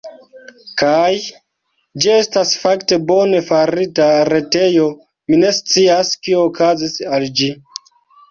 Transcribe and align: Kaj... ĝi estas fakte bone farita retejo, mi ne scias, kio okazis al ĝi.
Kaj... 0.81 1.09
ĝi 2.05 2.09
estas 2.13 2.53
fakte 2.61 2.97
bone 3.11 3.41
farita 3.51 4.07
retejo, 4.33 4.87
mi 5.33 5.41
ne 5.45 5.51
scias, 5.61 6.11
kio 6.29 6.41
okazis 6.47 6.97
al 7.19 7.29
ĝi. 7.41 7.51